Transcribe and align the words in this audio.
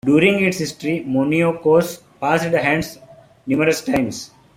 During 0.03 0.43
its 0.43 0.57
history, 0.57 1.05
Monoikos 1.07 2.01
passed 2.19 2.45
hands 2.55 2.97
numerous 3.45 3.81
times. 3.83 4.31